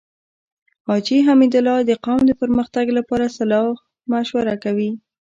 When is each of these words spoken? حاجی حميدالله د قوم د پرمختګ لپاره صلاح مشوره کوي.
حاجی 0.87 1.17
حميدالله 1.27 1.79
د 1.89 1.91
قوم 2.05 2.21
د 2.27 2.31
پرمختګ 2.41 2.85
لپاره 2.97 3.33
صلاح 3.37 3.67
مشوره 4.11 4.55
کوي. 4.63 4.91